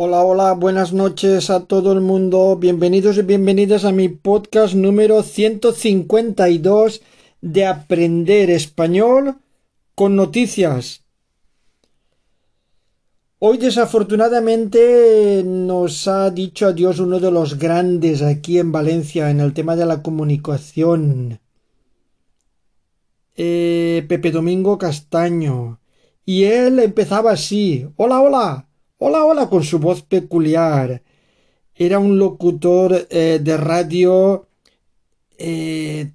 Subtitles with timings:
[0.00, 2.54] Hola, hola, buenas noches a todo el mundo.
[2.54, 7.02] Bienvenidos y bienvenidas a mi podcast número 152
[7.40, 9.38] de Aprender Español
[9.96, 11.02] con Noticias.
[13.40, 19.52] Hoy desafortunadamente nos ha dicho adiós uno de los grandes aquí en Valencia en el
[19.52, 21.40] tema de la comunicación.
[23.34, 25.80] Eh, Pepe Domingo Castaño.
[26.24, 27.88] Y él empezaba así.
[27.96, 28.67] Hola, hola.
[29.00, 31.02] Hola, hola, con su voz peculiar.
[31.76, 34.48] Era un locutor eh, de radio,
[35.38, 36.10] eh,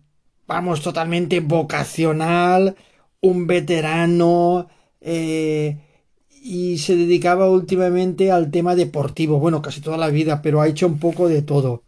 [0.45, 2.75] vamos, totalmente vocacional,
[3.21, 4.67] un veterano,
[4.99, 5.77] eh,
[6.41, 10.85] y se dedicaba últimamente al tema deportivo, bueno, casi toda la vida, pero ha hecho
[10.87, 11.83] un poco de todo.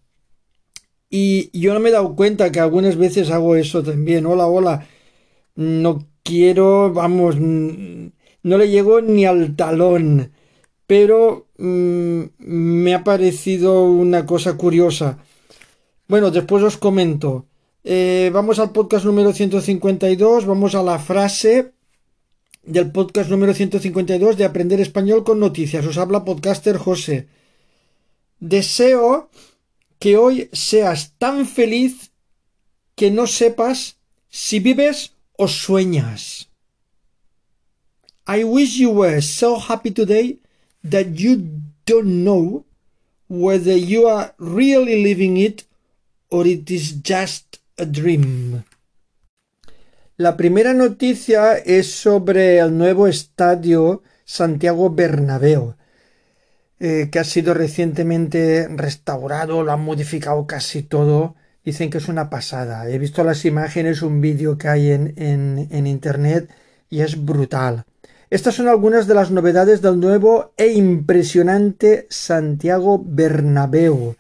[1.10, 4.26] Y yo no me he dado cuenta que algunas veces hago eso también.
[4.26, 4.88] Hola, hola.
[5.56, 10.32] No quiero, vamos, no le llego ni al talón
[10.88, 15.20] pero mm, me ha parecido una cosa curiosa.
[16.08, 17.46] Bueno, después os comento.
[17.84, 21.74] Eh, vamos al podcast número 152, vamos a la frase
[22.64, 25.86] del podcast número 152 de Aprender Español con Noticias.
[25.86, 27.28] Os habla podcaster José.
[28.40, 29.30] Deseo
[30.00, 32.12] que hoy seas tan feliz
[32.96, 33.98] que no sepas
[34.30, 36.50] si vives o sueñas.
[38.28, 40.40] I wish you were so happy today
[40.90, 41.38] that you
[41.86, 42.66] don't know
[43.28, 45.66] whether you are really living it
[46.30, 48.64] or it is just a dream.
[50.18, 55.76] La primera noticia es sobre el nuevo estadio Santiago Bernabéu,
[56.80, 61.36] eh, que ha sido recientemente restaurado, lo han modificado casi todo.
[61.66, 62.88] Dicen que es una pasada.
[62.90, 66.50] He visto las imágenes, un vídeo que hay en, en, en internet
[66.90, 67.86] y es brutal.
[68.30, 74.16] Estas son algunas de las novedades del nuevo e impresionante Santiago Bernabéu,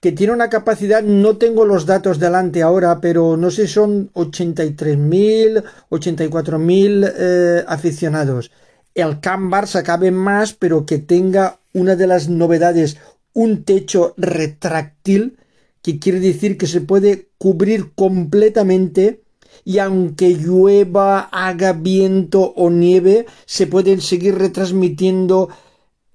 [0.00, 4.10] que tiene una capacidad, no tengo los datos delante ahora, pero no sé si son
[4.14, 8.50] 83.000, 84.000 eh, aficionados.
[8.94, 12.96] El Camp Barça cabe más, pero que tenga una de las novedades,
[13.34, 15.36] un techo retráctil,
[15.82, 19.20] que quiere decir que se puede cubrir completamente
[19.64, 25.48] y aunque llueva, haga viento o nieve, se pueden seguir retransmitiendo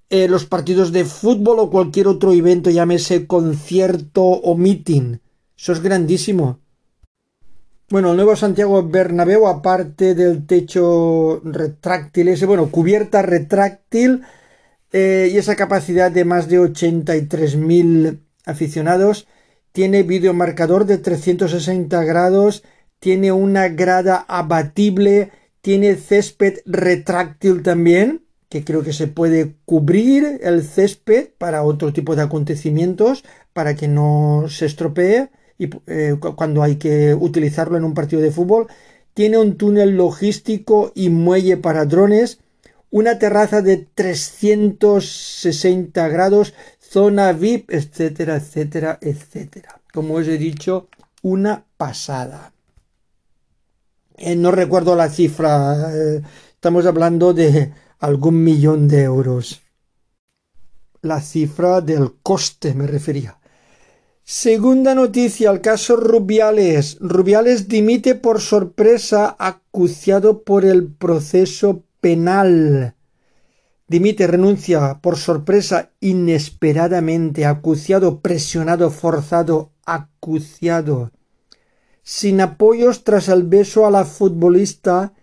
[0.09, 5.17] eh, los partidos de fútbol o cualquier otro evento, llámese concierto o meeting.
[5.57, 6.59] Eso es grandísimo.
[7.89, 14.23] Bueno, el nuevo Santiago Bernabéu, aparte del techo retráctil ese, bueno, cubierta retráctil
[14.91, 19.27] eh, y esa capacidad de más de 83.000 aficionados,
[19.71, 22.63] tiene videomarcador de 360 grados
[23.05, 25.29] tiene una grada abatible,
[25.61, 32.15] tiene césped retráctil también, que creo que se puede cubrir el césped para otro tipo
[32.15, 33.23] de acontecimientos,
[33.53, 35.29] para que no se estropee
[35.59, 38.65] y eh, cuando hay que utilizarlo en un partido de fútbol.
[39.13, 42.39] Tiene un túnel logístico y muelle para drones,
[42.89, 49.79] una terraza de 360 grados, zona VIP, etcétera, etcétera, etcétera.
[49.93, 50.87] Como os he dicho,
[51.21, 52.54] una pasada.
[54.17, 56.21] Eh, no recuerdo la cifra, eh,
[56.53, 59.61] estamos hablando de algún millón de euros.
[61.01, 63.37] La cifra del coste me refería.
[64.23, 66.97] Segunda noticia, el caso Rubiales.
[67.01, 72.95] Rubiales dimite por sorpresa acuciado por el proceso penal.
[73.87, 81.11] Dimite, renuncia por sorpresa inesperadamente, acuciado, presionado, forzado, acuciado
[82.05, 85.13] sin apoyos tras el beso a la futbolista,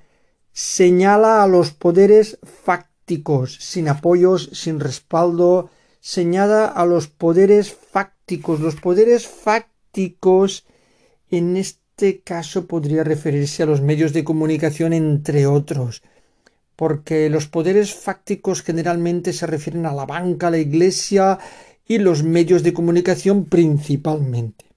[0.52, 5.70] señala a los poderes fácticos, sin apoyos, sin respaldo,
[6.00, 8.58] señala a los poderes fácticos.
[8.58, 10.66] Los poderes fácticos
[11.30, 16.02] en este caso podría referirse a los medios de comunicación entre otros,
[16.74, 21.38] porque los poderes fácticos generalmente se refieren a la banca, a la iglesia
[21.86, 24.71] y los medios de comunicación principalmente.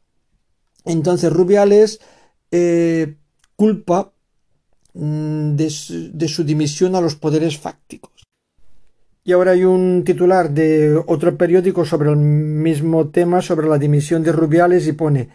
[0.85, 1.99] Entonces Rubiales
[2.51, 3.15] eh,
[3.55, 4.13] culpa
[4.93, 8.11] mm, de su, dimisión a los poderes fácticos.
[9.23, 14.21] Y ahora hay un titular de otro periódico sobre el mismo tema, sobre la dimisión
[14.21, 15.29] de Rubiales, y pone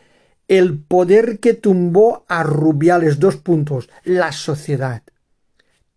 [0.47, 5.03] El poder que tumbó a Rubiales, dos puntos, la sociedad.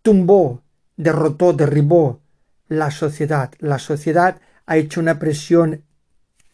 [0.02, 0.64] Tumbó,
[0.98, 2.22] derrotó, derribó
[2.68, 3.52] la sociedad.
[3.60, 5.84] La sociedad ha hecho una presión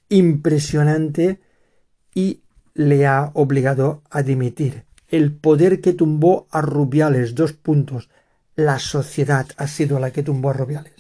[0.09, 1.39] impresionante
[2.13, 2.41] y
[2.79, 4.85] le ha obligado a dimitir.
[5.09, 8.09] El poder que tumbó a Rubiales, dos puntos.
[8.55, 10.93] La sociedad ha sido la que tumbó a Rubiales.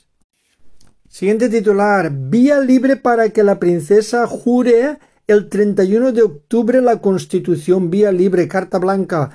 [1.07, 2.11] Siguiente titular.
[2.11, 7.89] Vía libre para que la princesa jure el 31 de octubre la Constitución.
[7.89, 9.31] Vía libre, carta blanca.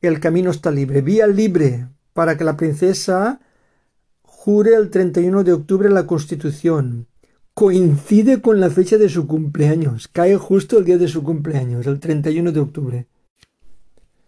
[0.00, 1.02] El camino está libre.
[1.02, 3.40] Vía libre para que la princesa
[4.22, 7.08] jure el 31 de octubre la Constitución.
[7.54, 10.08] Coincide con la fecha de su cumpleaños.
[10.08, 13.06] Cae justo el día de su cumpleaños, el 31 de octubre.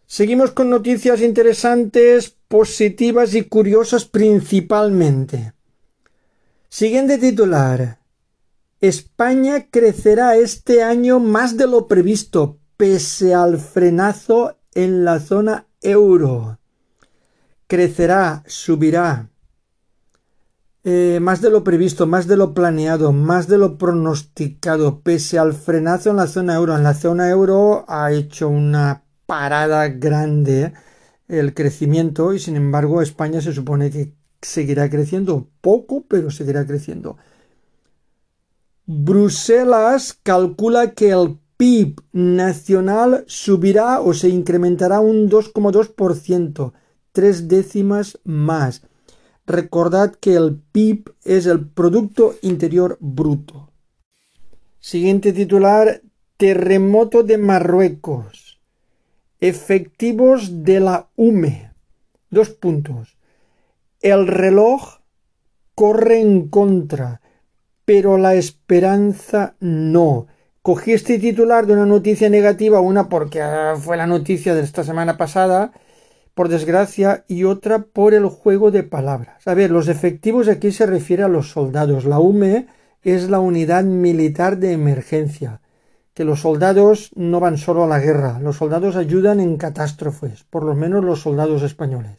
[0.06, 5.55] Seguimos con noticias interesantes, positivas y curiosas principalmente.
[6.69, 7.99] Siguiente titular.
[8.81, 16.61] España crecerá este año más de lo previsto, pese al frenazo en la zona euro.
[17.67, 19.31] Crecerá, subirá.
[20.88, 25.52] Eh, más de lo previsto, más de lo planeado, más de lo pronosticado, pese al
[25.52, 26.76] frenazo en la zona euro.
[26.76, 30.74] En la zona euro ha hecho una parada grande
[31.26, 37.16] el crecimiento y sin embargo España se supone que seguirá creciendo poco, pero seguirá creciendo.
[38.86, 46.72] Bruselas calcula que el PIB nacional subirá o se incrementará un 2,2%,
[47.10, 48.82] tres décimas más.
[49.46, 53.70] Recordad que el PIB es el Producto Interior Bruto.
[54.81, 56.02] Siguiente titular,
[56.37, 58.60] terremoto de Marruecos.
[59.38, 61.70] Efectivos de la UME.
[62.28, 63.16] Dos puntos.
[64.00, 64.98] El reloj
[65.76, 67.20] corre en contra,
[67.84, 70.26] pero la esperanza no.
[70.62, 73.40] Cogí este titular de una noticia negativa, una porque
[73.81, 75.72] fue la noticia de esta semana pasada,
[76.36, 79.48] por desgracia, y otra por el juego de palabras.
[79.48, 82.04] A ver, los efectivos aquí se refiere a los soldados.
[82.04, 82.66] La UME
[83.02, 85.62] es la unidad militar de emergencia,
[86.12, 90.62] que los soldados no van solo a la guerra, los soldados ayudan en catástrofes, por
[90.62, 92.18] lo menos los soldados españoles.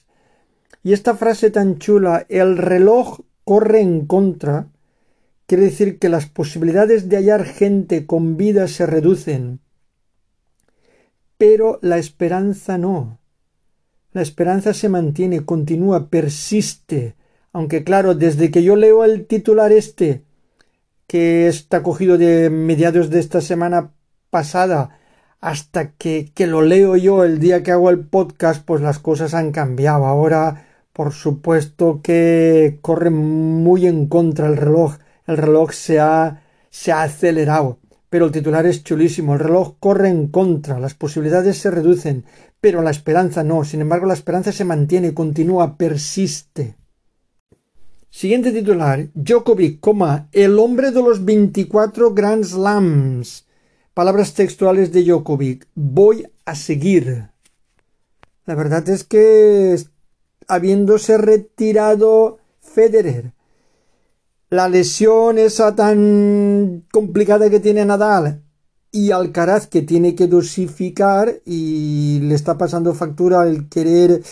[0.82, 4.70] Y esta frase tan chula, el reloj corre en contra,
[5.46, 9.60] quiere decir que las posibilidades de hallar gente con vida se reducen,
[11.38, 13.17] pero la esperanza no.
[14.12, 17.16] La esperanza se mantiene, continúa, persiste.
[17.54, 20.24] Aunque claro, desde que yo leo el titular este,
[21.08, 23.92] que está cogido de mediados de esta semana
[24.30, 25.00] pasada,
[25.40, 29.34] hasta que, que lo leo yo el día que hago el podcast, pues las cosas
[29.34, 30.06] han cambiado.
[30.06, 34.98] Ahora, por supuesto que corre muy en contra el reloj.
[35.28, 37.80] El reloj se ha, se ha acelerado.
[38.10, 39.34] Pero el titular es chulísimo.
[39.34, 40.80] El reloj corre en contra.
[40.80, 42.26] Las posibilidades se reducen
[42.60, 43.64] pero la esperanza no.
[43.64, 46.76] Sin embargo, la esperanza se mantiene, continúa, persiste.
[48.10, 49.10] Siguiente titular.
[49.14, 53.46] Djokovic, coma, el hombre de los 24 Grand Slams.
[53.94, 55.68] Palabras textuales de Djokovic.
[55.76, 57.30] Voy a seguir.
[58.46, 59.78] La verdad es que
[60.48, 63.34] habiéndose retirado Federer,
[64.50, 68.44] la lesión esa tan complicada que tiene Nadal
[68.92, 74.24] y Alcaraz que tiene que dosificar y le está pasando factura el querer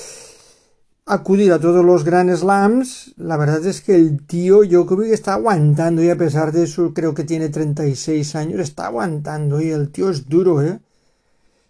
[1.06, 6.02] acudir a todos los Grand Slams, la verdad es que el tío Djokovic está aguantando
[6.02, 10.10] y a pesar de eso creo que tiene 36 años, está aguantando y el tío
[10.10, 10.80] es duro, ¿eh?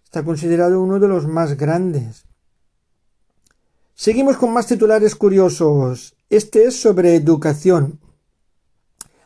[0.06, 2.24] Está considerado uno de los más grandes.
[3.95, 6.15] Seguimos con más titulares curiosos.
[6.30, 8.00] Este es sobre educación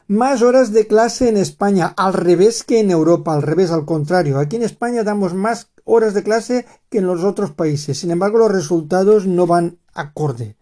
[0.10, 4.40] más horas de clase en España, al revés que en Europa, al revés, al contrario.
[4.40, 8.00] Aquí en España damos más horas de clase que en los otros países.
[8.00, 10.56] Sin embargo, los resultados no van acorde.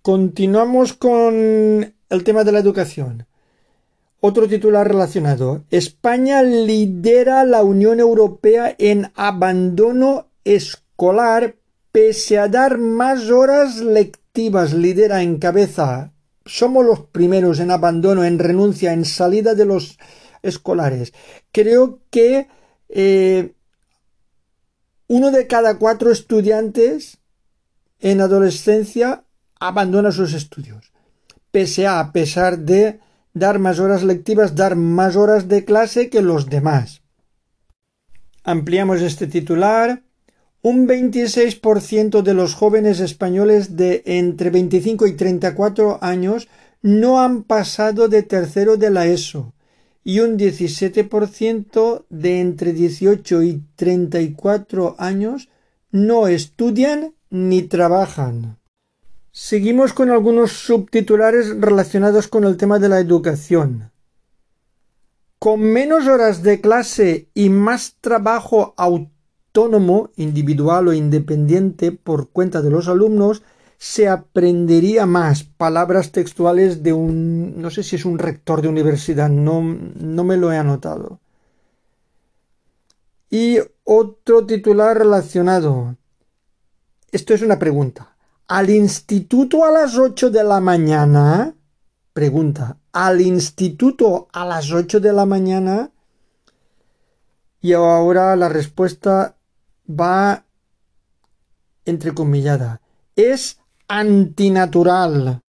[0.00, 3.26] Continuamos con el tema de la educación.
[4.20, 5.64] Otro titular relacionado.
[5.70, 11.56] España lidera la Unión Europea en abandono escolar
[11.90, 14.72] pese a dar más horas lectivas.
[14.72, 16.12] Lidera en cabeza
[16.48, 19.98] somos los primeros en abandono, en renuncia, en salida de los
[20.42, 21.12] escolares.
[21.52, 22.48] Creo que
[22.88, 23.52] eh,
[25.06, 27.18] uno de cada cuatro estudiantes
[28.00, 29.24] en adolescencia
[29.60, 30.92] abandona sus estudios.
[31.50, 33.00] Pese a, a pesar de
[33.34, 37.02] dar más horas lectivas, dar más horas de clase que los demás.
[38.42, 40.02] Ampliamos este titular.
[40.62, 46.48] Un 26% de los jóvenes españoles de entre 25 y 34 años
[46.82, 49.52] no han pasado de tercero de la ESO
[50.02, 55.48] y un 17% de entre 18 y 34 años
[55.90, 58.58] no estudian ni trabajan.
[59.30, 63.92] Seguimos con algunos subtitulares relacionados con el tema de la educación.
[65.38, 68.74] Con menos horas de clase y más trabajo
[69.58, 73.42] autónomo, individual o independiente por cuenta de los alumnos,
[73.76, 79.28] se aprendería más palabras textuales de un no sé si es un rector de universidad,
[79.28, 81.20] no, no me lo he anotado.
[83.30, 85.96] Y otro titular relacionado.
[87.10, 88.16] Esto es una pregunta.
[88.46, 91.54] ¿Al instituto a las 8 de la mañana?
[92.12, 92.78] Pregunta.
[92.92, 95.90] ¿Al instituto a las 8 de la mañana?
[97.60, 99.37] Y ahora la respuesta
[99.88, 100.44] va
[101.84, 102.80] entrecomillada.
[103.16, 105.40] Es antinatural.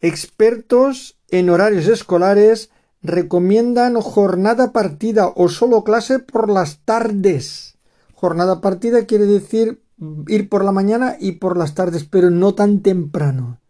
[0.00, 2.70] Expertos en horarios escolares
[3.02, 7.78] recomiendan jornada partida o solo clase por las tardes.
[8.14, 9.82] Jornada partida quiere decir
[10.28, 13.60] ir por la mañana y por las tardes, pero no tan temprano.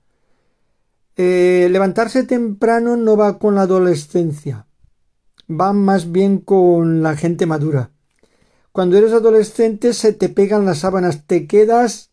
[1.17, 4.67] Eh, levantarse temprano no va con la adolescencia,
[5.49, 7.91] va más bien con la gente madura.
[8.77, 12.11] Cuando eres adolescente se te pegan las sábanas, te quedas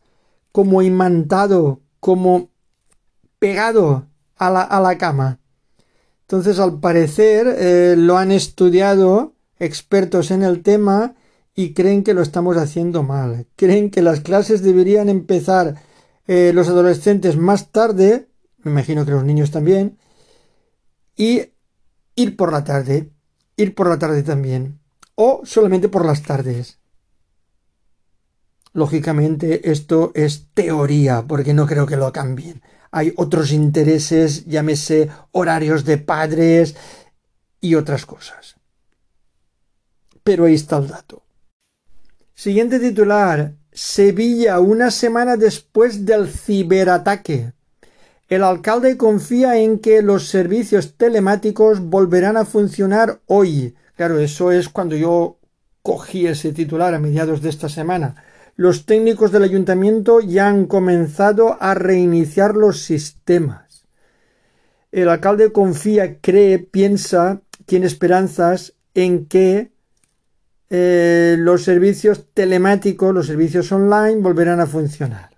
[0.53, 2.51] como imantado, como
[3.37, 5.41] pegado a la, a la cama.
[6.21, 11.15] Entonces, al parecer, eh, lo han estudiado expertos en el tema
[11.53, 13.45] y creen que lo estamos haciendo mal.
[13.57, 15.75] Creen que las clases deberían empezar
[16.27, 18.29] eh, los adolescentes más tarde,
[18.59, 19.97] me imagino que los niños también,
[21.17, 21.41] y
[22.15, 23.11] ir por la tarde,
[23.57, 24.79] ir por la tarde también,
[25.15, 26.79] o solamente por las tardes.
[28.73, 32.61] Lógicamente esto es teoría, porque no creo que lo cambien.
[32.91, 36.75] Hay otros intereses, llámese horarios de padres
[37.61, 38.55] y otras cosas.
[40.23, 41.23] Pero ahí está el dato.
[42.33, 43.53] Siguiente titular.
[43.71, 47.53] Sevilla una semana después del ciberataque.
[48.27, 53.75] El alcalde confía en que los servicios telemáticos volverán a funcionar hoy.
[53.95, 55.39] Claro, eso es cuando yo
[55.81, 58.15] cogí ese titular a mediados de esta semana
[58.55, 63.85] los técnicos del ayuntamiento ya han comenzado a reiniciar los sistemas.
[64.91, 69.71] El alcalde confía, cree, piensa, tiene esperanzas en que
[70.69, 75.31] eh, los servicios telemáticos, los servicios online volverán a funcionar.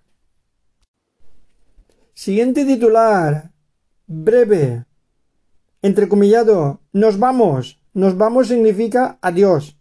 [2.14, 3.52] Siguiente titular.
[4.08, 4.86] Breve.
[5.82, 6.82] Entrecomillado.
[6.92, 7.80] Nos vamos.
[7.96, 9.78] Nos vamos significa adiós.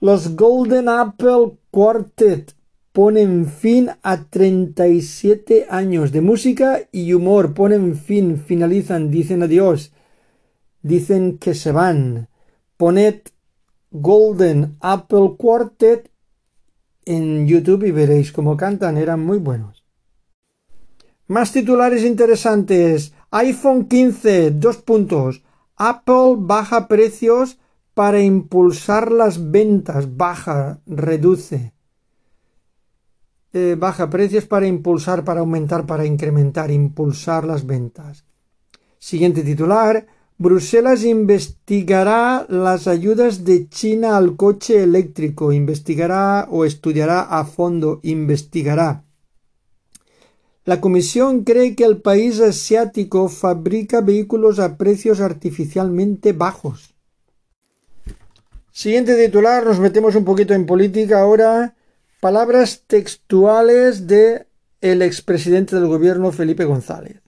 [0.00, 2.54] Los Golden Apple Quartet
[2.92, 7.54] ponen fin a 37 años de música y humor.
[7.54, 9.92] Ponen fin, finalizan, dicen adiós.
[10.82, 12.28] Dicen que se van.
[12.76, 13.22] Poned
[13.90, 16.10] Golden Apple Quartet
[17.06, 18.98] en YouTube y veréis cómo cantan.
[18.98, 19.86] Eran muy buenos.
[21.28, 23.14] Más titulares interesantes.
[23.30, 25.42] iPhone 15, dos puntos.
[25.88, 27.58] Apple baja precios
[27.92, 31.72] para impulsar las ventas, baja, reduce.
[33.52, 38.24] Eh, baja precios para impulsar, para aumentar, para incrementar, impulsar las ventas.
[38.98, 40.06] Siguiente titular.
[40.38, 45.52] Bruselas investigará las ayudas de China al coche eléctrico.
[45.52, 47.98] Investigará o estudiará a fondo.
[48.04, 49.04] Investigará.
[50.64, 56.94] La Comisión cree que el país asiático fabrica vehículos a precios artificialmente bajos.
[58.70, 61.74] Siguiente titular, nos metemos un poquito en política ahora.
[62.20, 64.46] Palabras textuales de
[64.80, 67.20] el expresidente del gobierno Felipe González.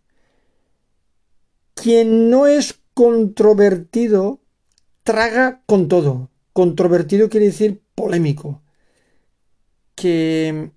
[1.75, 4.39] Quien no es controvertido
[5.03, 6.31] traga con todo.
[6.53, 8.63] Controvertido quiere decir polémico.
[9.97, 10.71] Que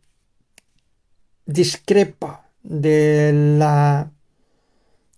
[1.45, 4.11] discrepa de la,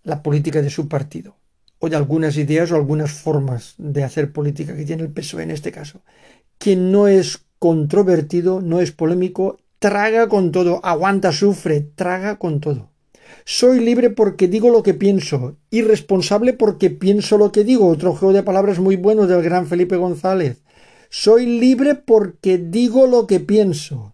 [0.03, 1.36] la política de su partido
[1.79, 5.51] o de algunas ideas o algunas formas de hacer política que tiene el PSOE en
[5.51, 6.01] este caso.
[6.58, 12.91] Quien no es controvertido, no es polémico, traga con todo, aguanta, sufre, traga con todo.
[13.46, 18.34] Soy libre porque digo lo que pienso, irresponsable porque pienso lo que digo, otro juego
[18.34, 20.62] de palabras muy bueno del gran Felipe González.
[21.10, 24.13] Soy libre porque digo lo que pienso.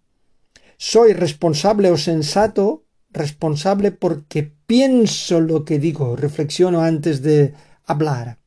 [0.77, 2.85] Soy responsable o sensato
[3.16, 7.54] responsable porque pienso lo que digo, reflexiono antes de
[7.86, 8.38] hablar.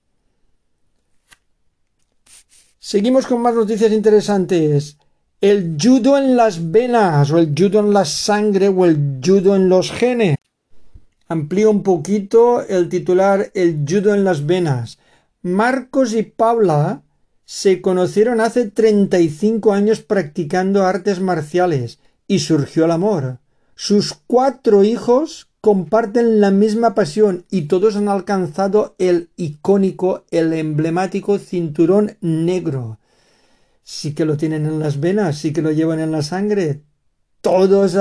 [2.79, 4.97] Seguimos con más noticias interesantes.
[5.41, 9.69] El judo en las venas, o el judo en la sangre, o el judo en
[9.69, 10.37] los genes.
[11.29, 14.99] Amplío un poquito el titular El judo en las venas.
[15.43, 17.03] Marcos y Paula
[17.45, 23.39] se conocieron hace 35 años practicando artes marciales y surgió el amor.
[23.81, 31.39] Sus cuatro hijos comparten la misma pasión y todos han alcanzado el icónico, el emblemático
[31.39, 32.99] cinturón negro.
[33.85, 36.83] Sí que lo tienen en las venas, sí que lo llevan en la sangre.
[37.41, 37.93] Todos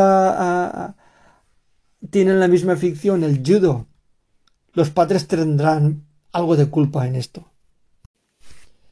[2.09, 3.85] tienen la misma ficción, el judo.
[4.73, 7.51] Los padres tendrán algo de culpa en esto.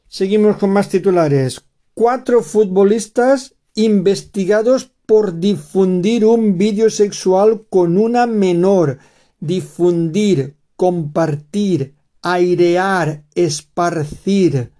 [0.06, 1.64] Seguimos con más titulares.
[1.94, 8.98] Cuatro futbolistas investigados por difundir un vídeo sexual con una menor.
[9.40, 14.72] Difundir, compartir, airear, esparcir.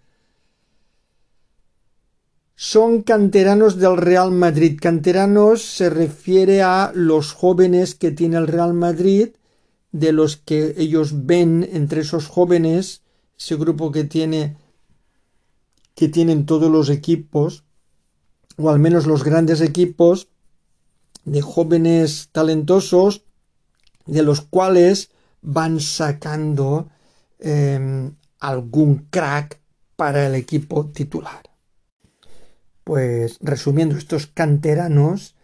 [2.57, 4.79] Son canteranos del Real Madrid.
[4.81, 9.29] Canteranos se refiere a los jóvenes que tiene el Real Madrid,
[9.93, 13.03] de los que ellos ven entre esos jóvenes,
[13.39, 14.57] ese grupo que tiene
[15.95, 17.65] que tienen todos los equipos,
[18.57, 20.29] o al menos los grandes equipos,
[21.25, 23.25] de jóvenes talentosos,
[24.07, 25.11] de los cuales
[25.43, 26.89] van sacando
[27.41, 29.61] em, algún crack
[29.97, 31.43] para el equipo titular.
[32.85, 35.35] Pues resumiendo, estos canteranos,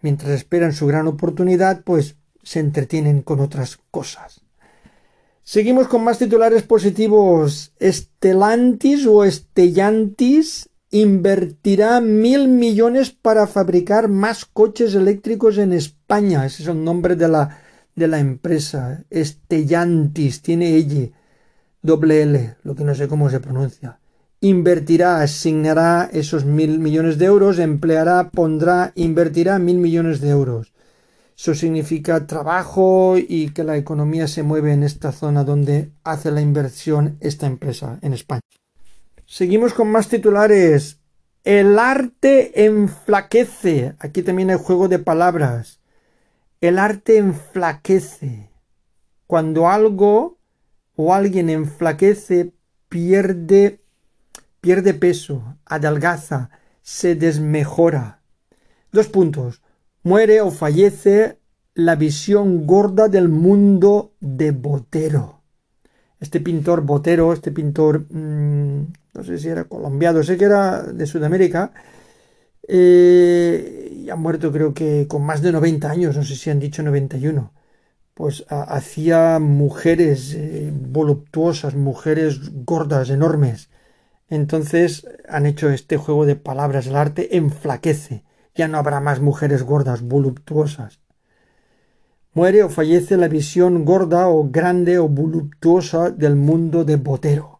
[0.00, 4.40] mientras esperan su gran oportunidad, pues se entretienen con otras cosas.
[5.42, 7.72] Seguimos con más titulares positivos.
[7.78, 16.44] Estelantis o Estellantis invertirá mil millones para fabricar más coches eléctricos en España.
[16.44, 17.58] Ese es el nombre de la,
[17.94, 19.04] de la empresa.
[19.10, 21.10] Estellantis, tiene ella,
[21.82, 24.00] doble L, lo que no sé cómo se pronuncia.
[24.40, 30.72] Invertirá, asignará esos mil millones de euros, empleará, pondrá, invertirá mil millones de euros.
[31.36, 36.40] Eso significa trabajo y que la economía se mueve en esta zona donde hace la
[36.40, 38.40] inversión esta empresa en España.
[39.32, 40.98] Seguimos con más titulares.
[41.44, 43.94] El arte enflaquece.
[44.00, 45.78] Aquí también hay juego de palabras.
[46.60, 48.50] El arte enflaquece.
[49.28, 50.40] Cuando algo
[50.96, 52.54] o alguien enflaquece,
[52.88, 53.80] pierde,
[54.60, 56.50] pierde peso, adelgaza,
[56.82, 58.22] se desmejora.
[58.90, 59.62] Dos puntos
[60.02, 61.38] muere o fallece
[61.74, 65.40] la visión gorda del mundo de Botero.
[66.18, 71.06] Este pintor Botero, este pintor, mm, no sé si era colombiano, sé que era de
[71.06, 71.72] Sudamérica,
[72.68, 76.60] eh, y ha muerto creo que con más de 90 años, no sé si han
[76.60, 77.52] dicho 91.
[78.14, 83.70] Pues hacía mujeres eh, voluptuosas, mujeres gordas, enormes.
[84.28, 89.62] Entonces han hecho este juego de palabras, el arte enflaquece ya no habrá más mujeres
[89.62, 91.00] gordas, voluptuosas.
[92.32, 97.59] Muere o fallece la visión gorda o grande o voluptuosa del mundo de Botero.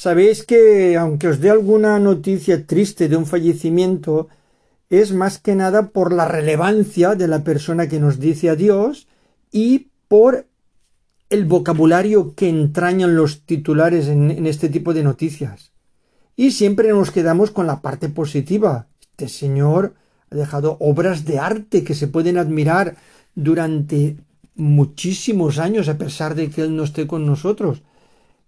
[0.00, 4.32] Sabéis que, aunque os dé alguna noticia triste de un fallecimiento,
[4.88, 9.08] es más que nada por la relevancia de la persona que nos dice adiós
[9.52, 10.46] y por
[11.28, 15.72] el vocabulario que entrañan los titulares en, este tipo de noticias.
[16.34, 19.96] Y siempre nos quedamos con la parte positiva, este señor
[20.30, 22.96] ha dejado obras de arte que se pueden admirar
[23.34, 24.16] durante
[24.54, 27.82] muchísimos años a pesar de que él no esté con nosotros.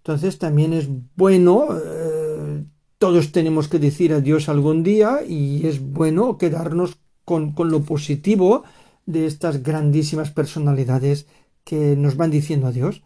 [0.02, 2.64] Entonces también es bueno, eh,
[2.98, 8.64] todos tenemos que decir adiós algún día y es bueno quedarnos con, con lo positivo
[9.06, 11.26] de estas grandísimas personalidades
[11.62, 13.02] que nos van diciendo adiós.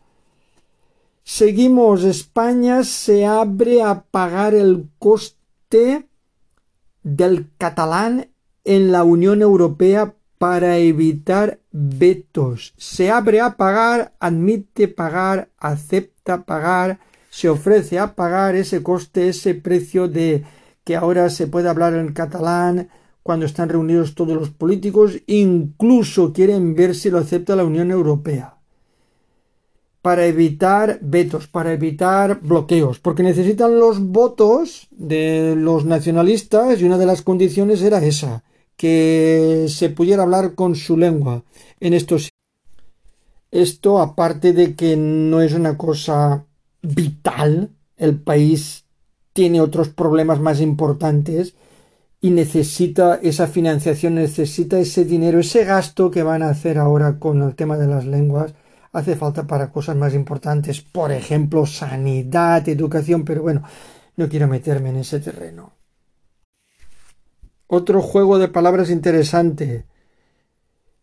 [1.22, 6.08] Seguimos, España se abre a pagar el coste
[7.02, 8.30] del catalán
[8.64, 12.74] en la Unión Europea para evitar vetos.
[12.76, 16.98] Se abre a pagar, admite pagar, acepta pagar,
[17.30, 20.44] se ofrece a pagar ese coste, ese precio de
[20.84, 22.88] que ahora se puede hablar en catalán
[23.22, 28.56] cuando están reunidos todos los políticos, incluso quieren ver si lo acepta la Unión Europea
[30.06, 36.96] para evitar vetos, para evitar bloqueos, porque necesitan los votos de los nacionalistas y una
[36.96, 38.44] de las condiciones era esa,
[38.76, 41.42] que se pudiera hablar con su lengua
[41.80, 42.30] en estos
[43.50, 46.44] esto aparte de que no es una cosa
[46.82, 48.84] vital, el país
[49.32, 51.54] tiene otros problemas más importantes
[52.20, 57.42] y necesita esa financiación, necesita ese dinero, ese gasto que van a hacer ahora con
[57.42, 58.54] el tema de las lenguas
[58.92, 63.62] hace falta para cosas más importantes, por ejemplo, sanidad, educación, pero bueno,
[64.16, 65.75] no quiero meterme en ese terreno.
[67.66, 69.86] Otro juego de palabras interesante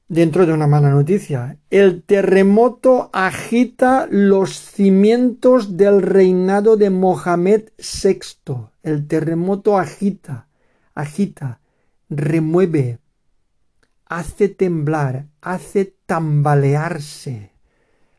[0.07, 1.57] dentro de una mala noticia.
[1.69, 8.69] El terremoto agita los cimientos del reinado de Mohamed VI.
[8.83, 10.47] El terremoto agita,
[10.93, 11.59] agita,
[12.09, 12.99] remueve,
[14.05, 17.51] hace temblar, hace tambalearse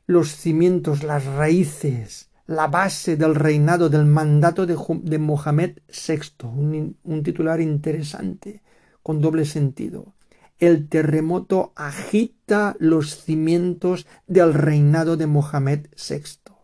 [0.07, 6.47] los cimientos, las raíces, la base del reinado, del mandato de, Mohamed VI.
[6.47, 8.63] Un, titular interesante,
[9.03, 10.15] con doble sentido.
[10.61, 16.55] el terremoto agita los cimientos del reinado de Mohamed VI.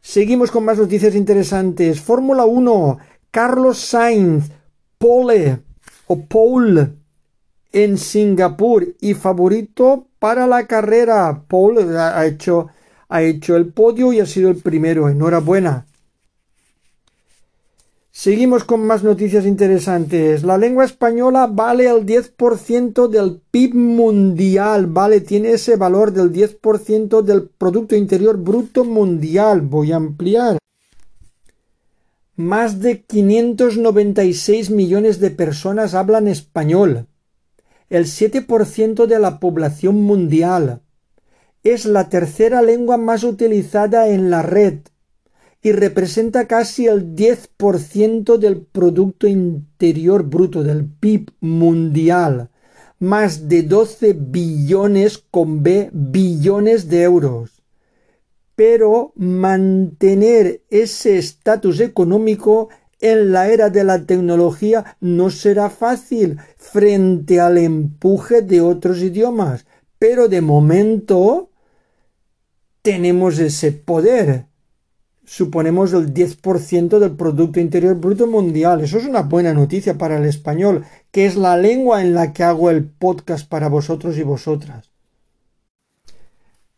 [0.00, 2.00] Seguimos con más noticias interesantes.
[2.00, 2.98] Fórmula 1.
[3.30, 4.50] Carlos Sainz,
[4.96, 5.60] pole
[6.06, 6.94] o pole
[7.72, 11.44] en Singapur y favorito para la carrera.
[11.46, 12.68] Paul ha hecho,
[13.08, 15.08] ha hecho el podio y ha sido el primero.
[15.08, 15.86] Enhorabuena.
[18.10, 20.42] Seguimos con más noticias interesantes.
[20.42, 27.22] La lengua española vale el 10% del PIB mundial, vale, tiene ese valor del 10%
[27.22, 29.60] del Producto Interior Bruto Mundial.
[29.60, 30.58] Voy a ampliar.
[32.34, 37.06] Más de 596 millones de personas hablan español.
[37.88, 40.82] El 7% de la población mundial.
[41.64, 44.80] Es la tercera lengua más utilizada en la red
[45.60, 52.50] y representa casi el 10% del Producto Interior Bruto, del PIB mundial,
[53.00, 57.62] más de 12 billones con B billones de euros.
[58.54, 62.68] Pero mantener ese estatus económico
[63.00, 69.66] en la era de la tecnología no será fácil frente al empuje de otros idiomas,
[69.98, 71.47] pero de momento
[72.88, 74.46] tenemos ese poder
[75.26, 78.80] suponemos el 10% del Producto Interior Bruto Mundial.
[78.80, 82.44] Eso es una buena noticia para el español, que es la lengua en la que
[82.44, 84.90] hago el podcast para vosotros y vosotras.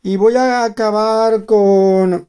[0.03, 2.27] Y voy a acabar con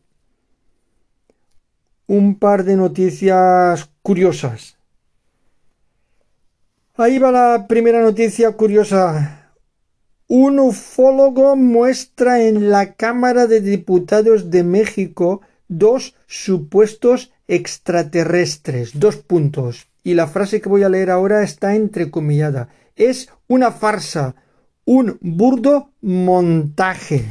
[2.06, 4.78] un par de noticias curiosas.
[6.98, 9.41] Ahí va la primera noticia curiosa.
[10.34, 18.98] Un ufólogo muestra en la Cámara de Diputados de México dos supuestos extraterrestres.
[18.98, 19.90] Dos puntos.
[20.06, 22.70] Y la frase que voy a leer ahora está entrecomillada.
[22.96, 24.36] Es una farsa,
[24.86, 27.26] un burdo montaje.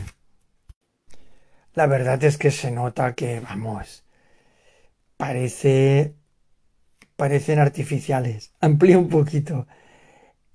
[1.73, 4.05] La verdad es que se nota que, vamos,
[5.17, 6.17] parece...
[7.17, 8.53] parecen artificiales.
[8.61, 9.67] Amplía un poquito.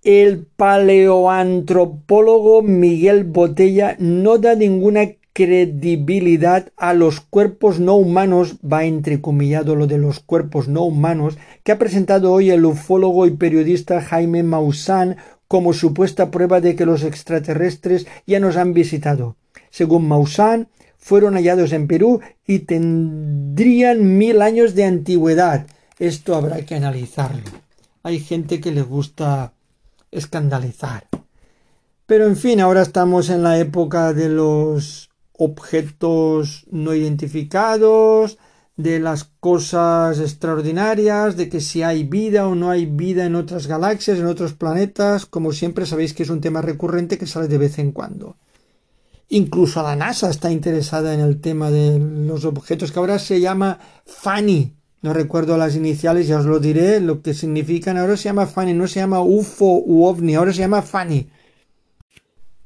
[0.05, 9.75] El paleoantropólogo Miguel Botella no da ninguna credibilidad a los cuerpos no humanos, va entrecomillado
[9.75, 14.43] lo de los cuerpos no humanos, que ha presentado hoy el ufólogo y periodista Jaime
[14.43, 19.37] Maussan como supuesta prueba de que los extraterrestres ya nos han visitado.
[19.71, 20.67] Según Maussan,
[20.99, 25.65] fueron hallados en Perú y tendrían mil años de antigüedad.
[25.97, 27.41] Esto habrá que analizarlo.
[28.03, 29.54] Hay gente que le gusta
[30.15, 31.07] escandalizar.
[32.05, 38.37] Pero en fin, ahora estamos en la época de los objetos no identificados,
[38.77, 43.67] de las cosas extraordinarias, de que si hay vida o no hay vida en otras
[43.67, 47.57] galaxias, en otros planetas, como siempre sabéis que es un tema recurrente que sale de
[47.57, 48.37] vez en cuando.
[49.29, 53.79] Incluso la NASA está interesada en el tema de los objetos que ahora se llama
[54.05, 54.75] FANI.
[55.01, 57.97] No recuerdo las iniciales, ya os lo diré, lo que significan.
[57.97, 61.29] Ahora se llama FANI, no se llama UFO u OVNI, ahora se llama FANI.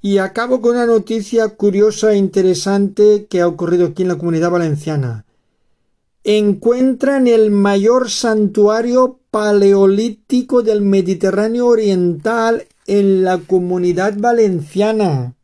[0.02, 4.52] Y acabo con una noticia curiosa e interesante que ha ocurrido aquí en la comunidad
[4.52, 5.26] valenciana.
[6.24, 15.36] Encuentran el mayor santuario paleolítico del Mediterráneo Oriental en la comunidad valenciana.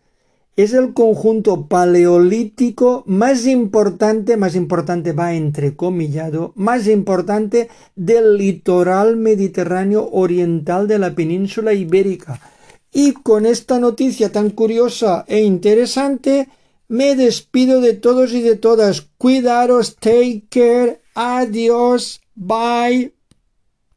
[0.56, 10.08] Es el conjunto paleolítico más importante, más importante va entrecomillado, más importante del litoral mediterráneo
[10.12, 12.40] oriental de la península ibérica.
[12.92, 16.48] Y con esta noticia tan curiosa e interesante,
[16.88, 19.02] me despido de todos y de todas.
[19.18, 23.14] Cuidaros, take care, adiós, bye.